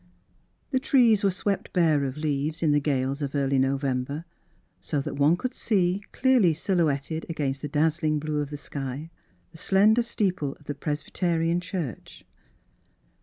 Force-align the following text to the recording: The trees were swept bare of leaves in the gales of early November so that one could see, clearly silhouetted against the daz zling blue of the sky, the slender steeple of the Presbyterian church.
The 0.71 0.79
trees 0.79 1.23
were 1.23 1.29
swept 1.29 1.73
bare 1.73 2.05
of 2.05 2.17
leaves 2.17 2.63
in 2.63 2.71
the 2.71 2.79
gales 2.79 3.21
of 3.21 3.35
early 3.35 3.59
November 3.59 4.25
so 4.79 4.99
that 4.99 5.13
one 5.13 5.37
could 5.37 5.53
see, 5.53 6.01
clearly 6.11 6.55
silhouetted 6.55 7.27
against 7.29 7.61
the 7.61 7.67
daz 7.69 7.99
zling 7.99 8.19
blue 8.19 8.39
of 8.41 8.49
the 8.49 8.57
sky, 8.57 9.11
the 9.51 9.59
slender 9.59 10.01
steeple 10.01 10.53
of 10.53 10.63
the 10.63 10.73
Presbyterian 10.73 11.59
church. 11.59 12.25